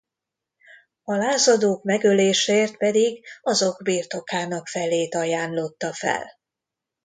A 1.03 1.13
lázadók 1.15 1.83
megöléséért 1.83 2.77
pedig 2.77 3.25
azok 3.41 3.81
birtokának 3.83 4.67
felét 4.67 5.15
ajánlotta 5.15 5.93
fel. 5.93 6.29